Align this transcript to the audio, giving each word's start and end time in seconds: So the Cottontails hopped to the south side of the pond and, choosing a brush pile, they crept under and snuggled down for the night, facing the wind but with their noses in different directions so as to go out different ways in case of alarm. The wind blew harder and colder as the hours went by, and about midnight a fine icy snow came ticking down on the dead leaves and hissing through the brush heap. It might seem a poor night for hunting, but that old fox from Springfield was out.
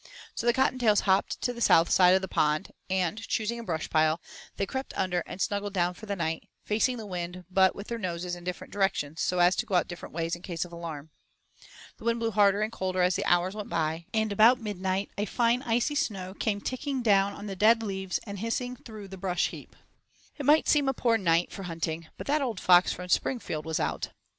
So 0.33 0.47
the 0.47 0.53
Cottontails 0.53 1.01
hopped 1.01 1.41
to 1.41 1.53
the 1.53 1.61
south 1.61 1.91
side 1.91 2.15
of 2.15 2.23
the 2.23 2.27
pond 2.27 2.71
and, 2.89 3.19
choosing 3.27 3.59
a 3.59 3.63
brush 3.63 3.87
pile, 3.87 4.19
they 4.57 4.65
crept 4.65 4.95
under 4.97 5.19
and 5.27 5.39
snuggled 5.39 5.75
down 5.75 5.93
for 5.93 6.07
the 6.07 6.15
night, 6.15 6.49
facing 6.63 6.97
the 6.97 7.05
wind 7.05 7.45
but 7.51 7.75
with 7.75 7.85
their 7.87 7.99
noses 7.99 8.35
in 8.35 8.43
different 8.43 8.73
directions 8.73 9.21
so 9.21 9.37
as 9.37 9.55
to 9.57 9.65
go 9.67 9.75
out 9.75 9.87
different 9.87 10.15
ways 10.15 10.35
in 10.35 10.41
case 10.41 10.65
of 10.65 10.71
alarm. 10.73 11.11
The 11.97 12.05
wind 12.05 12.19
blew 12.19 12.31
harder 12.31 12.63
and 12.63 12.71
colder 12.71 13.03
as 13.03 13.15
the 13.15 13.25
hours 13.31 13.53
went 13.53 13.69
by, 13.69 14.07
and 14.11 14.31
about 14.31 14.59
midnight 14.59 15.11
a 15.19 15.25
fine 15.25 15.61
icy 15.61 15.93
snow 15.93 16.33
came 16.33 16.61
ticking 16.61 17.03
down 17.03 17.33
on 17.33 17.45
the 17.45 17.55
dead 17.55 17.83
leaves 17.83 18.19
and 18.25 18.39
hissing 18.39 18.75
through 18.75 19.07
the 19.07 19.17
brush 19.19 19.49
heap. 19.49 19.75
It 20.35 20.47
might 20.47 20.67
seem 20.67 20.89
a 20.89 20.95
poor 20.95 21.19
night 21.19 21.51
for 21.51 21.61
hunting, 21.61 22.07
but 22.17 22.25
that 22.25 22.41
old 22.41 22.59
fox 22.59 22.91
from 22.91 23.07
Springfield 23.09 23.65
was 23.67 23.79
out. 23.79 24.09